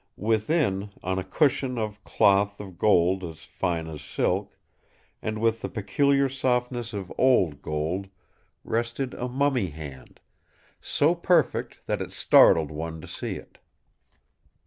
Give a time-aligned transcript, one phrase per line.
[0.17, 4.57] Within, on a cushion of cloth of gold as fine as silk,
[5.21, 8.07] and with the peculiar softness of old gold,
[8.63, 10.19] rested a mummy hand,
[10.79, 13.59] so perfect that it startled one to see it.